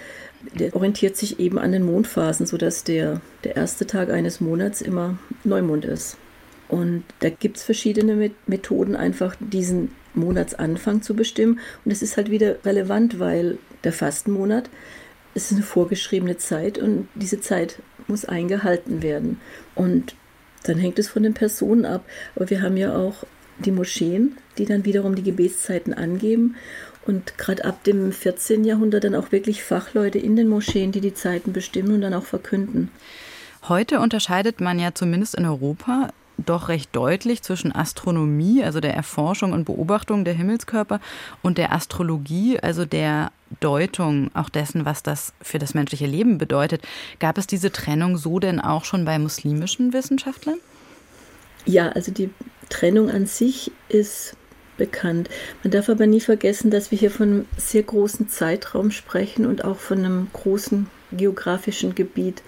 [0.54, 5.18] Der orientiert sich eben an den Mondphasen, sodass der, der erste Tag eines Monats immer
[5.44, 6.16] Neumond ist.
[6.72, 11.60] Und da gibt es verschiedene Methoden, einfach diesen Monatsanfang zu bestimmen.
[11.84, 14.70] Und es ist halt wieder relevant, weil der Fastenmonat
[15.34, 17.76] ist eine vorgeschriebene Zeit und diese Zeit
[18.08, 19.38] muss eingehalten werden.
[19.74, 20.14] Und
[20.62, 22.06] dann hängt es von den Personen ab.
[22.36, 23.24] Aber wir haben ja auch
[23.58, 26.56] die Moscheen, die dann wiederum die Gebetszeiten angeben.
[27.06, 28.64] Und gerade ab dem 14.
[28.64, 32.24] Jahrhundert dann auch wirklich Fachleute in den Moscheen, die die Zeiten bestimmen und dann auch
[32.24, 32.90] verkünden.
[33.68, 36.08] Heute unterscheidet man ja zumindest in Europa
[36.38, 41.00] doch recht deutlich zwischen Astronomie, also der Erforschung und Beobachtung der Himmelskörper,
[41.42, 46.82] und der Astrologie, also der Deutung auch dessen, was das für das menschliche Leben bedeutet.
[47.20, 50.58] Gab es diese Trennung so denn auch schon bei muslimischen Wissenschaftlern?
[51.64, 52.30] Ja, also die
[52.68, 54.36] Trennung an sich ist
[54.76, 55.28] bekannt.
[55.62, 59.64] Man darf aber nie vergessen, dass wir hier von einem sehr großen Zeitraum sprechen und
[59.64, 62.42] auch von einem großen geografischen Gebiet,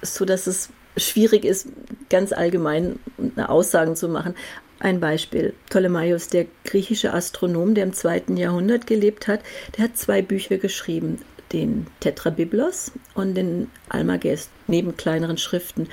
[0.00, 1.68] so dass es schwierig ist,
[2.10, 2.98] ganz allgemein
[3.36, 4.34] Aussagen zu machen.
[4.78, 5.54] Ein Beispiel.
[5.68, 9.40] Ptolemaios, der griechische Astronom, der im zweiten Jahrhundert gelebt hat,
[9.76, 11.20] der hat zwei Bücher geschrieben.
[11.52, 15.88] Den Tetrabiblos und den Almagest, neben kleineren Schriften.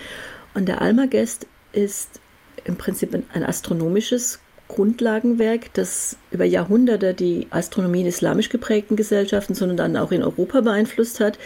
[0.53, 2.19] Und der Almagest ist
[2.65, 9.77] im Prinzip ein astronomisches Grundlagenwerk, das über Jahrhunderte die Astronomie in islamisch geprägten Gesellschaften, sondern
[9.77, 11.38] dann auch in Europa beeinflusst hat.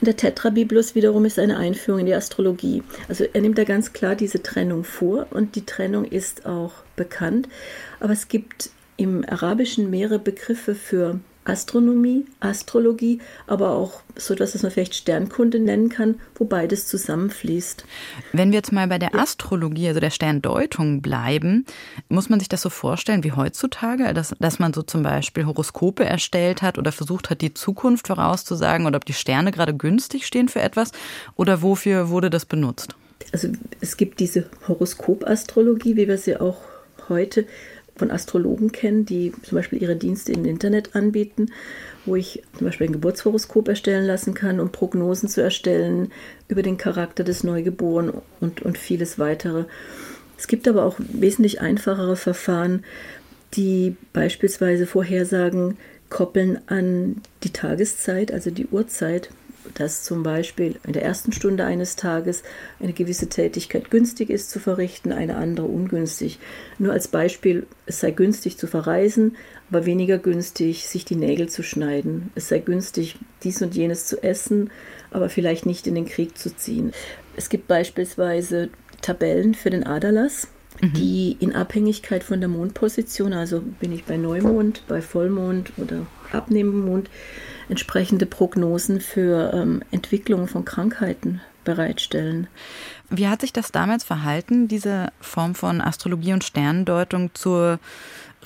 [0.00, 2.82] Der Tetrabiblos wiederum ist eine Einführung in die Astrologie.
[3.08, 7.48] Also er nimmt da ganz klar diese Trennung vor und die Trennung ist auch bekannt.
[8.00, 14.62] Aber es gibt im Arabischen mehrere Begriffe für Astronomie, Astrologie, aber auch so etwas, was
[14.62, 17.84] man vielleicht Sternkunde nennen kann, wo beides zusammenfließt.
[18.32, 21.66] Wenn wir jetzt mal bei der Astrologie, also der Sterndeutung bleiben,
[22.08, 26.04] muss man sich das so vorstellen wie heutzutage, dass, dass man so zum Beispiel Horoskope
[26.04, 30.48] erstellt hat oder versucht hat, die Zukunft vorauszusagen oder ob die Sterne gerade günstig stehen
[30.48, 30.92] für etwas
[31.36, 32.94] oder wofür wurde das benutzt?
[33.32, 33.48] Also
[33.80, 36.58] es gibt diese Horoskopastrologie, wie wir sie auch
[37.08, 37.46] heute
[37.96, 41.52] von Astrologen kennen, die zum Beispiel ihre Dienste im Internet anbieten,
[42.04, 46.10] wo ich zum Beispiel ein Geburtshoroskop erstellen lassen kann, um Prognosen zu erstellen
[46.48, 49.64] über den Charakter des Neugeborenen und, und vieles weitere.
[50.36, 52.84] Es gibt aber auch wesentlich einfachere Verfahren,
[53.54, 55.76] die beispielsweise Vorhersagen
[56.10, 59.30] koppeln an die Tageszeit, also die Uhrzeit
[59.74, 62.42] dass zum Beispiel in der ersten Stunde eines Tages
[62.80, 66.38] eine gewisse Tätigkeit günstig ist zu verrichten, eine andere ungünstig.
[66.78, 69.36] Nur als Beispiel, es sei günstig zu verreisen,
[69.70, 72.30] aber weniger günstig, sich die Nägel zu schneiden.
[72.34, 74.70] Es sei günstig, dies und jenes zu essen,
[75.10, 76.92] aber vielleicht nicht in den Krieg zu ziehen.
[77.36, 80.48] Es gibt beispielsweise Tabellen für den Aderlass,
[80.80, 80.92] mhm.
[80.94, 87.10] die in Abhängigkeit von der Mondposition, also bin ich bei Neumond, bei Vollmond oder Abnehmend
[87.68, 92.46] entsprechende Prognosen für ähm, Entwicklungen von Krankheiten bereitstellen.
[93.10, 97.78] Wie hat sich das damals verhalten, diese Form von Astrologie und Sternendeutung zur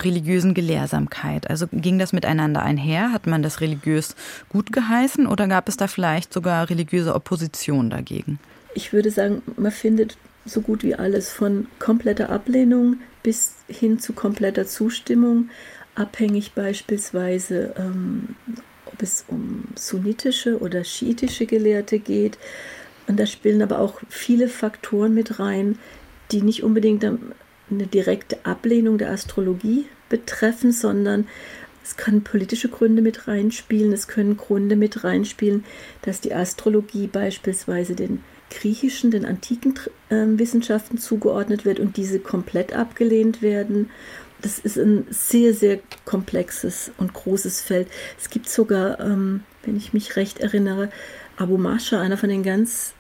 [0.01, 1.51] religiösen Gelehrsamkeit?
[1.51, 3.13] Also ging das miteinander einher?
[3.13, 4.15] Hat man das religiös
[4.49, 8.39] gut geheißen oder gab es da vielleicht sogar religiöse Opposition dagegen?
[8.75, 14.13] Ich würde sagen, man findet so gut wie alles von kompletter Ablehnung bis hin zu
[14.13, 15.51] kompletter Zustimmung,
[15.99, 18.37] abhängig beispielsweise, ähm,
[18.87, 22.39] ob es um sunnitische oder schiitische Gelehrte geht.
[23.07, 25.79] Und da spielen aber auch viele Faktoren mit rein,
[26.31, 31.27] die nicht unbedingt eine direkte Ablehnung der Astrologie betreffen, sondern
[31.83, 35.65] es können politische Gründe mit reinspielen, es können Gründe mit reinspielen,
[36.03, 39.75] dass die Astrologie beispielsweise den griechischen, den antiken
[40.11, 43.91] äh, Wissenschaften zugeordnet wird und diese komplett abgelehnt werden
[44.43, 47.89] das ist ein sehr, sehr komplexes und großes Feld.
[48.19, 50.91] Es gibt sogar, ähm, wenn ich mich recht erinnere,
[51.37, 52.95] Abu Masha, einer von den ganz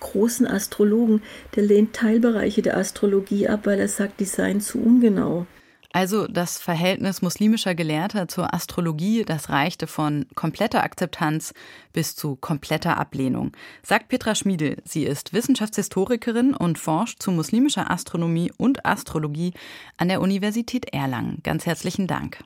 [0.00, 1.22] großen Astrologen,
[1.54, 5.46] der lehnt Teilbereiche der Astrologie ab, weil er sagt, die seien zu ungenau.
[5.92, 11.52] Also das Verhältnis muslimischer Gelehrter zur Astrologie, das reichte von kompletter Akzeptanz
[11.92, 13.52] bis zu kompletter Ablehnung,
[13.82, 14.78] sagt Petra Schmiedel.
[14.84, 19.52] Sie ist Wissenschaftshistorikerin und forscht zu muslimischer Astronomie und Astrologie
[19.98, 21.40] an der Universität Erlangen.
[21.42, 22.42] Ganz herzlichen Dank.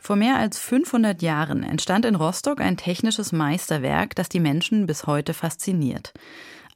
[0.00, 5.06] Vor mehr als 500 Jahren entstand in Rostock ein technisches Meisterwerk, das die Menschen bis
[5.06, 6.12] heute fasziniert.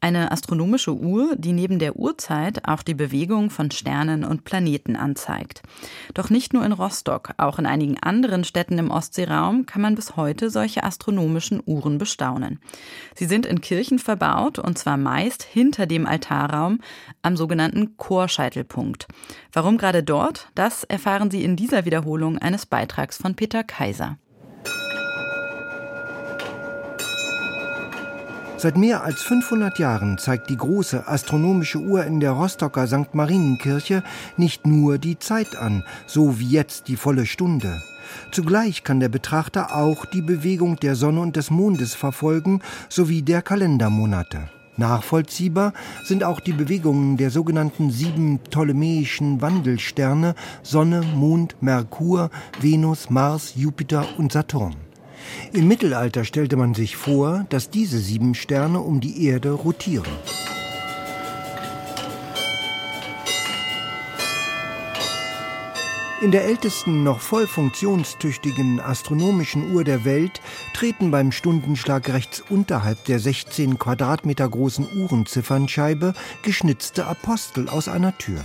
[0.02, 5.62] Eine astronomische Uhr, die neben der Uhrzeit auch die Bewegung von Sternen und Planeten anzeigt.
[6.14, 10.16] Doch nicht nur in Rostock, auch in einigen anderen Städten im Ostseeraum kann man bis
[10.16, 12.60] heute solche astronomischen Uhren bestaunen.
[13.14, 16.80] Sie sind in Kirchen verbaut und zwar meist hinter dem Altarraum
[17.20, 19.06] am sogenannten Chorscheitelpunkt.
[19.52, 20.48] Warum gerade dort?
[20.54, 24.16] Das erfahren Sie in dieser Wiederholung eines Beitrags von Peter Kaiser.
[28.61, 33.14] Seit mehr als 500 Jahren zeigt die große astronomische Uhr in der Rostocker St.
[33.14, 34.03] Marienkirche
[34.37, 37.81] nicht nur die Zeit an, so wie jetzt die volle Stunde.
[38.33, 43.40] Zugleich kann der Betrachter auch die Bewegung der Sonne und des Mondes verfolgen, sowie der
[43.40, 44.51] Kalendermonate.
[44.77, 45.73] Nachvollziehbar
[46.05, 52.29] sind auch die Bewegungen der sogenannten sieben ptolemäischen Wandelsterne Sonne, Mond, Merkur,
[52.61, 54.89] Venus, Mars, Jupiter und Saturn.
[55.52, 60.06] Im Mittelalter stellte man sich vor, dass diese sieben Sterne um die Erde rotieren.
[66.20, 70.42] In der ältesten noch voll funktionstüchtigen astronomischen Uhr der Welt
[70.74, 76.12] treten beim Stundenschlag rechts unterhalb der 16 Quadratmeter großen Uhrenziffernscheibe
[76.42, 78.44] geschnitzte Apostel aus einer Tür.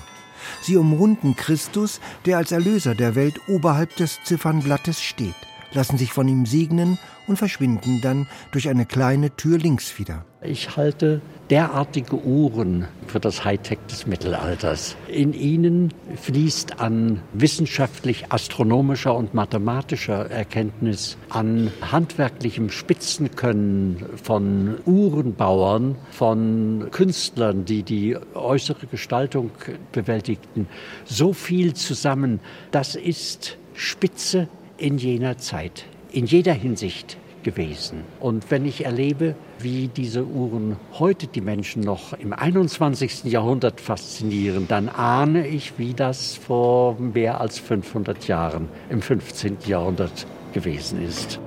[0.62, 5.36] Sie umrunden Christus, der als Erlöser der Welt oberhalb des Ziffernblattes steht
[5.76, 10.26] lassen sich von ihm segnen und verschwinden dann durch eine kleine Tür links wieder.
[10.42, 14.96] Ich halte derartige Uhren für das Hightech des Mittelalters.
[15.08, 27.66] In ihnen fließt an wissenschaftlich-astronomischer und mathematischer Erkenntnis, an handwerklichem Spitzenkönnen von Uhrenbauern, von Künstlern,
[27.66, 29.52] die die äußere Gestaltung
[29.92, 30.68] bewältigten,
[31.06, 32.40] so viel zusammen.
[32.72, 38.04] Das ist Spitze in jener Zeit, in jeder Hinsicht gewesen.
[38.20, 43.26] Und wenn ich erlebe, wie diese Uhren heute die Menschen noch im 21.
[43.26, 49.58] Jahrhundert faszinieren, dann ahne ich, wie das vor mehr als 500 Jahren im 15.
[49.68, 51.40] Jahrhundert gewesen ist.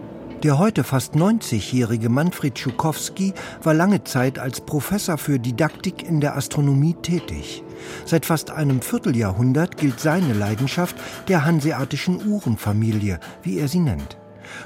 [0.44, 6.36] Der heute fast 90-jährige Manfred Schukowski war lange Zeit als Professor für Didaktik in der
[6.36, 7.64] Astronomie tätig.
[8.04, 10.94] Seit fast einem Vierteljahrhundert gilt seine Leidenschaft
[11.26, 14.16] der hanseatischen Uhrenfamilie, wie er sie nennt.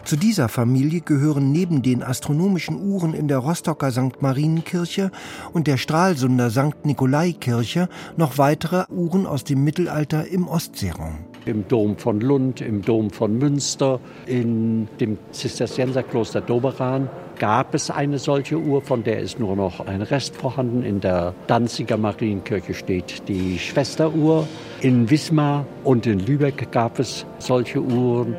[0.04, 4.20] Zu dieser Familie gehören neben den astronomischen Uhren in der Rostocker St.
[4.20, 5.10] Marienkirche
[5.54, 6.84] und der Stralsunder St.
[6.84, 13.10] Nikolaikirche noch weitere Uhren aus dem Mittelalter im Ostseeraum im Dom von Lund, im Dom
[13.10, 19.56] von Münster, in dem Zisterzienserkloster Doberan gab es eine solche Uhr, von der ist nur
[19.56, 20.84] noch ein Rest vorhanden.
[20.84, 24.46] In der Danziger Marienkirche steht die Schwesteruhr.
[24.80, 28.36] In Wismar und in Lübeck gab es solche Uhren.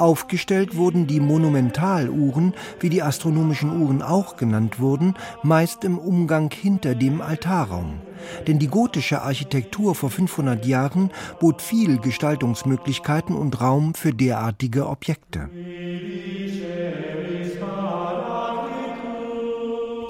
[0.00, 6.94] Aufgestellt wurden die Monumentaluhren, wie die astronomischen Uhren auch genannt wurden, meist im Umgang hinter
[6.94, 8.00] dem Altarraum.
[8.46, 15.50] Denn die gotische Architektur vor 500 Jahren bot viel Gestaltungsmöglichkeiten und Raum für derartige Objekte.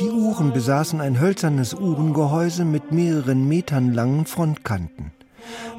[0.00, 5.12] Die Uhren besaßen ein hölzernes Uhrengehäuse mit mehreren Metern langen Frontkanten.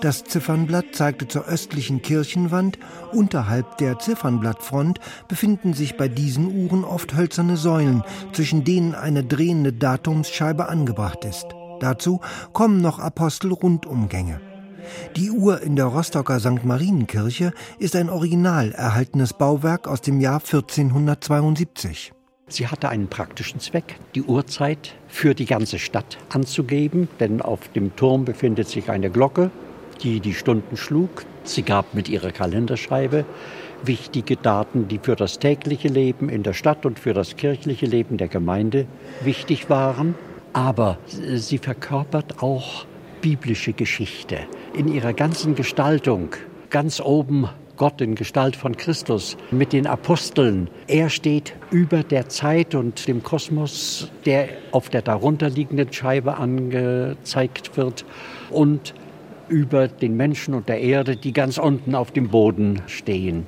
[0.02, 2.80] Das Ziffernblatt zeigte zur östlichen Kirchenwand.
[3.12, 9.74] Unterhalb der Ziffernblattfront befinden sich bei diesen Uhren oft hölzerne Säulen, zwischen denen eine drehende
[9.74, 11.46] Datumsscheibe angebracht ist.
[11.80, 12.20] Dazu
[12.54, 14.42] kommen noch Apostel-Rundumgänge.
[15.16, 16.64] Die Uhr in der Rostocker St.
[16.64, 22.14] Marienkirche ist ein original erhaltenes Bauwerk aus dem Jahr 1472.
[22.48, 27.96] Sie hatte einen praktischen Zweck, die Uhrzeit für die ganze Stadt anzugeben, denn auf dem
[27.96, 29.52] Turm befindet sich eine Glocke
[30.04, 31.26] die die Stunden schlug.
[31.44, 33.26] Sie gab mit ihrer Kalenderscheibe
[33.84, 38.18] wichtige Daten, die für das tägliche Leben in der Stadt und für das kirchliche Leben
[38.18, 38.86] der Gemeinde
[39.24, 40.16] wichtig waren.
[40.54, 42.86] Aber sie verkörpert auch
[43.22, 44.40] biblische Geschichte
[44.76, 46.30] in ihrer ganzen Gestaltung.
[46.70, 50.70] Ganz oben Gott in Gestalt von Christus mit den Aposteln.
[50.88, 58.06] Er steht über der Zeit und dem Kosmos, der auf der darunterliegenden Scheibe angezeigt wird.
[58.52, 58.94] Und
[59.52, 63.46] über den Menschen und der Erde, die ganz unten auf dem Boden stehen.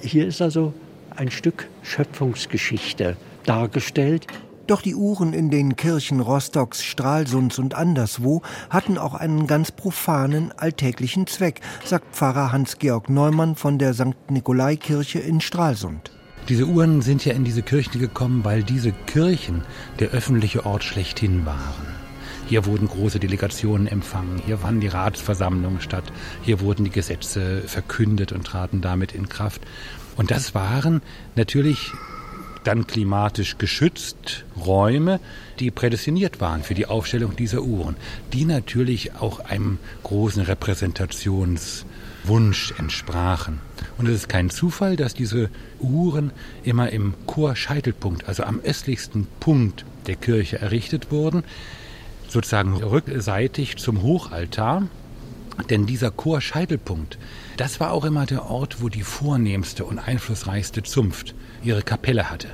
[0.00, 0.72] Hier ist also
[1.14, 4.26] ein Stück Schöpfungsgeschichte dargestellt.
[4.66, 10.52] Doch die Uhren in den Kirchen Rostocks, Stralsunds und anderswo hatten auch einen ganz profanen,
[10.56, 14.30] alltäglichen Zweck, sagt Pfarrer Hans-Georg Neumann von der St.
[14.30, 16.10] Nikolaikirche in Stralsund.
[16.48, 19.62] Diese Uhren sind ja in diese Kirchen gekommen, weil diese Kirchen
[20.00, 22.01] der öffentliche Ort schlechthin waren.
[22.48, 26.04] Hier wurden große Delegationen empfangen, hier fanden die Ratsversammlungen statt,
[26.42, 29.62] hier wurden die Gesetze verkündet und traten damit in Kraft.
[30.16, 31.00] Und das waren
[31.34, 31.92] natürlich
[32.64, 35.20] dann klimatisch geschützt Räume,
[35.58, 37.96] die prädestiniert waren für die Aufstellung dieser Uhren,
[38.32, 43.60] die natürlich auch einem großen Repräsentationswunsch entsprachen.
[43.98, 45.50] Und es ist kein Zufall, dass diese
[45.80, 46.30] Uhren
[46.62, 51.42] immer im Chorscheitelpunkt, also am östlichsten Punkt der Kirche errichtet wurden
[52.32, 54.84] sozusagen rückseitig zum Hochaltar.
[55.68, 57.18] Denn dieser Chorscheitelpunkt,
[57.56, 62.48] das war auch immer der Ort, wo die vornehmste und einflussreichste Zunft ihre Kapelle hatte.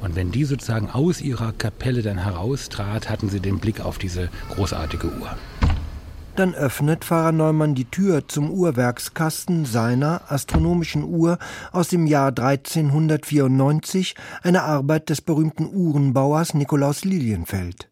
[0.00, 4.28] Und wenn die sozusagen aus ihrer Kapelle dann heraustrat, hatten sie den Blick auf diese
[4.54, 5.36] großartige Uhr.
[6.36, 11.38] Dann öffnet Pfarrer Neumann die Tür zum Uhrwerkskasten seiner astronomischen Uhr
[11.72, 17.88] aus dem Jahr 1394, eine Arbeit des berühmten Uhrenbauers Nikolaus Lilienfeld.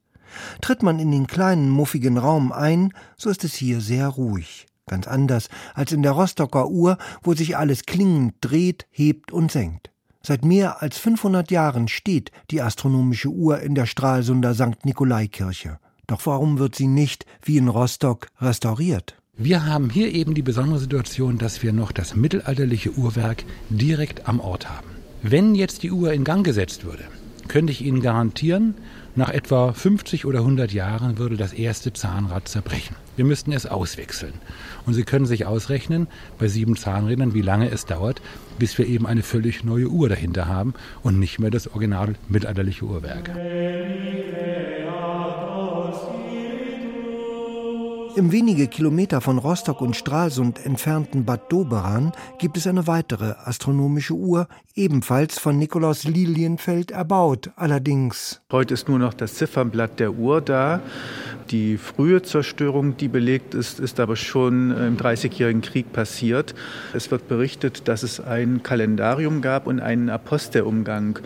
[0.60, 4.66] Tritt man in den kleinen, muffigen Raum ein, so ist es hier sehr ruhig.
[4.86, 9.90] Ganz anders als in der Rostocker Uhr, wo sich alles klingend dreht, hebt und senkt.
[10.22, 14.84] Seit mehr als 500 Jahren steht die astronomische Uhr in der Stralsunder St.
[14.84, 15.78] Nikolaikirche.
[16.06, 19.16] Doch warum wird sie nicht, wie in Rostock, restauriert?
[19.36, 24.40] Wir haben hier eben die besondere Situation, dass wir noch das mittelalterliche Uhrwerk direkt am
[24.40, 24.86] Ort haben.
[25.22, 27.04] Wenn jetzt die Uhr in Gang gesetzt würde,
[27.48, 28.74] könnte ich Ihnen garantieren,
[29.16, 32.96] nach etwa 50 oder 100 Jahren würde das erste Zahnrad zerbrechen.
[33.16, 34.34] Wir müssten es auswechseln.
[34.86, 36.08] Und Sie können sich ausrechnen,
[36.38, 38.20] bei sieben Zahnrädern, wie lange es dauert,
[38.58, 42.84] bis wir eben eine völlig neue Uhr dahinter haben und nicht mehr das original mittelalterliche
[42.84, 43.30] Uhrwerk.
[48.16, 54.14] Im wenige Kilometer von Rostock und Stralsund entfernten Bad Doberan gibt es eine weitere astronomische
[54.14, 54.46] Uhr,
[54.76, 58.40] ebenfalls von Nikolaus Lilienfeld erbaut, allerdings.
[58.52, 60.80] Heute ist nur noch das Ziffernblatt der Uhr da.
[61.50, 66.54] Die frühe Zerstörung, die belegt ist, ist aber schon im Dreißigjährigen Krieg passiert.
[66.92, 71.18] Es wird berichtet, dass es ein Kalendarium gab und einen Apostelumgang.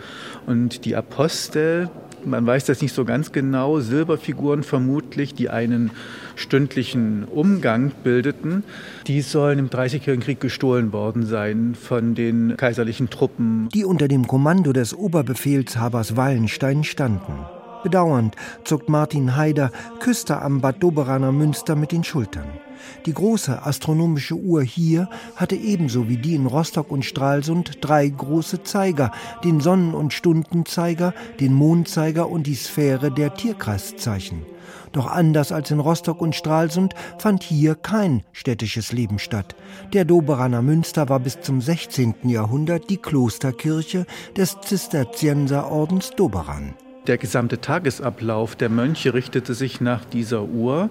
[0.47, 1.89] Und die Apostel,
[2.25, 5.91] man weiß das nicht so ganz genau, Silberfiguren vermutlich, die einen
[6.39, 8.63] stündlichen Umgang bildeten,
[9.07, 13.69] die sollen im Dreißigjährigen Krieg gestohlen worden sein von den kaiserlichen Truppen.
[13.73, 17.33] Die unter dem Kommando des Oberbefehlshabers Wallenstein standen.
[17.83, 18.35] Bedauernd
[18.65, 22.47] zuckt Martin Haider, Küster am Bad Doberaner Münster, mit den Schultern.
[23.05, 28.63] Die große astronomische Uhr hier hatte ebenso wie die in Rostock und Stralsund drei große
[28.63, 29.11] Zeiger,
[29.43, 34.41] den Sonnen- und Stundenzeiger, den Mondzeiger und die Sphäre der Tierkreiszeichen.
[34.91, 39.55] Doch anders als in Rostock und Stralsund fand hier kein städtisches Leben statt.
[39.93, 42.15] Der Doberaner Münster war bis zum 16.
[42.23, 46.73] Jahrhundert die Klosterkirche des Zisterzienserordens Doberan.
[47.07, 50.89] Der gesamte Tagesablauf der Mönche richtete sich nach dieser Uhr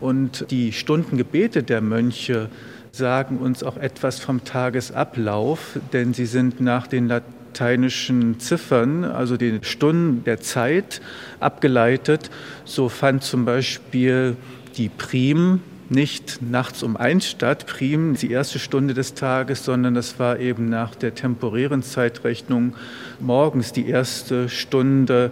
[0.00, 2.48] und die Stundengebete der Mönche
[2.90, 7.06] sagen uns auch etwas vom Tagesablauf, denn sie sind nach den
[7.48, 11.00] lateinischen Ziffern, also den Stunden der Zeit,
[11.40, 12.30] abgeleitet.
[12.64, 14.36] So fand zum Beispiel
[14.76, 20.18] die Prim nicht nachts um eins statt, prim die erste Stunde des Tages, sondern das
[20.18, 22.74] war eben nach der temporären Zeitrechnung
[23.18, 25.30] morgens die erste Stunde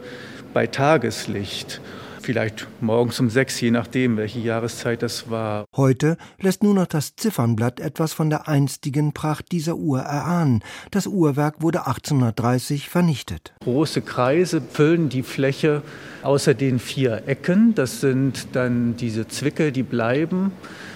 [0.55, 1.83] bei Tageslicht.
[2.27, 5.65] Vielleicht morgens um sechs, je nachdem, welche Jahreszeit das war.
[5.77, 10.65] Heute lässt nur noch das Ziffernblatt etwas von der einstigen Pracht dieser Uhr erahnen.
[10.91, 13.55] Das Uhrwerk wurde 1830 vernichtet.
[13.61, 15.83] Große Kreise füllen die Fläche
[16.25, 17.77] außer den vier Ecken.
[17.77, 20.51] Das sind dann diese Zwicke, die bleiben.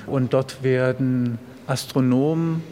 [0.09, 2.65] Und dort werden Astronomen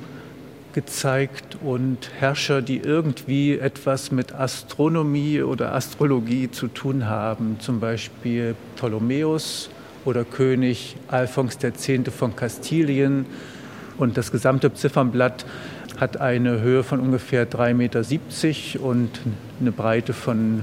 [0.79, 8.55] gezeigt und Herrscher, die irgendwie etwas mit Astronomie oder Astrologie zu tun haben, zum Beispiel
[8.77, 9.71] Ptolemäus
[10.05, 11.89] oder König Alphons X.
[12.17, 13.27] von Kastilien.
[13.97, 15.45] Und das gesamte Ziffernblatt
[15.99, 19.11] hat eine Höhe von ungefähr 3,70 Meter und
[19.61, 20.63] eine Breite von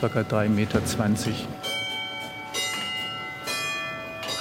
[0.00, 0.06] ca.
[0.08, 0.80] 3,20 Meter.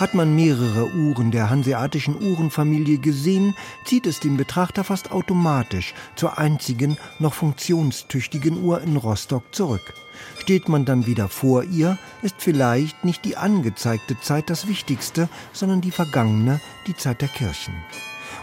[0.02, 6.40] Hat man mehrere Uhren der hanseatischen Uhrenfamilie gesehen, zieht es den Betrachter fast automatisch zur
[6.40, 9.94] einzigen noch funktionstüchtigen Uhr in Rostock zurück.
[10.40, 15.82] Steht man dann wieder vor ihr, ist vielleicht nicht die angezeigte Zeit das Wichtigste, sondern
[15.82, 17.76] die vergangene, die Zeit der Kirchen.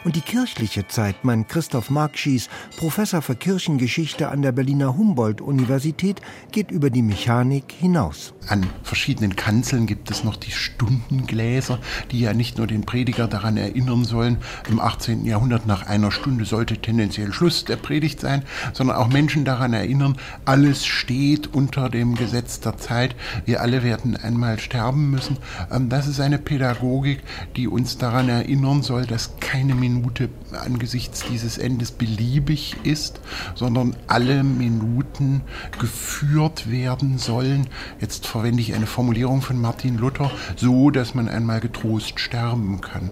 [0.05, 6.21] Und die kirchliche Zeit, meint Christoph Markschies, Professor für Kirchengeschichte an der Berliner Humboldt-Universität,
[6.53, 8.33] geht über die Mechanik hinaus.
[8.47, 11.79] An verschiedenen Kanzeln gibt es noch die Stundengläser,
[12.11, 14.39] die ja nicht nur den Prediger daran erinnern sollen,
[14.69, 15.25] im 18.
[15.25, 20.17] Jahrhundert nach einer Stunde sollte tendenziell Schluss der Predigt sein, sondern auch Menschen daran erinnern,
[20.45, 25.39] alles steht unter dem Gesetz der Zeit, wir alle werden einmal sterben müssen.
[25.71, 27.23] Ähm, das ist eine Pädagogik,
[27.57, 33.21] die uns daran erinnern soll, dass keine Minute angesichts dieses Endes beliebig ist,
[33.55, 35.43] sondern alle Minuten
[35.79, 37.67] geführt werden sollen.
[38.01, 43.11] Jetzt verwende ich eine Formulierung von Martin Luther, so dass man einmal getrost sterben kann.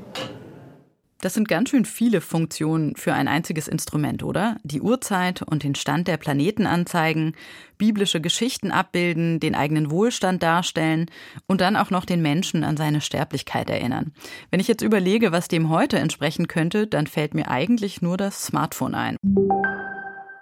[1.20, 4.58] Das sind ganz schön viele Funktionen für ein einziges Instrument, oder?
[4.64, 7.32] Die Uhrzeit und den Stand der Planeten anzeigen,
[7.78, 11.06] biblische Geschichten abbilden, den eigenen Wohlstand darstellen
[11.46, 14.12] und dann auch noch den Menschen an seine Sterblichkeit erinnern.
[14.50, 18.44] Wenn ich jetzt überlege, was dem heute entsprechen könnte, dann fällt mir eigentlich nur das
[18.44, 19.16] Smartphone ein.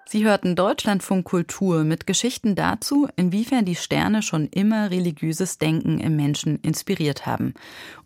[0.07, 6.15] Sie hörten Deutschlandfunk Kultur mit Geschichten dazu, inwiefern die Sterne schon immer religiöses Denken im
[6.15, 7.55] Menschen inspiriert haben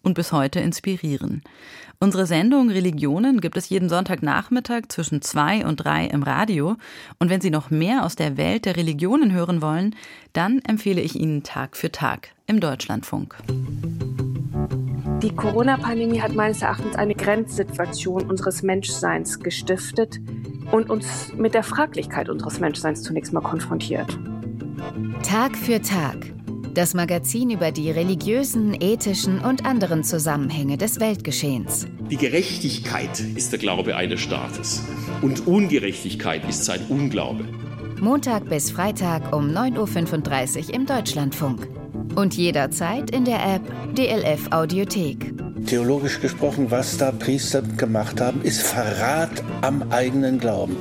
[0.02, 1.42] und bis heute inspirieren.
[1.98, 6.76] Unsere Sendung Religionen gibt es jeden Sonntagnachmittag zwischen zwei und drei im Radio.
[7.18, 9.96] Und wenn Sie noch mehr aus der Welt der Religionen hören wollen,
[10.32, 13.34] dann empfehle ich Ihnen Tag für Tag im Deutschlandfunk.
[15.20, 20.20] Die Corona-Pandemie hat meines Erachtens eine Grenzsituation unseres Menschseins gestiftet
[20.72, 24.18] und uns mit der Fraglichkeit unseres Menschseins zunächst mal konfrontiert.
[25.22, 26.32] Tag für Tag
[26.78, 31.88] das Magazin über die religiösen, ethischen und anderen Zusammenhänge des Weltgeschehens.
[32.08, 34.84] Die Gerechtigkeit ist der Glaube eines Staates
[35.20, 37.44] und Ungerechtigkeit ist sein Unglaube.
[38.00, 41.66] Montag bis Freitag um 9.35 Uhr im Deutschlandfunk.
[42.14, 43.62] Und jederzeit in der App
[43.94, 45.34] DLF Audiothek.
[45.66, 50.76] Theologisch gesprochen, was da Priester gemacht haben, ist Verrat am eigenen Glauben.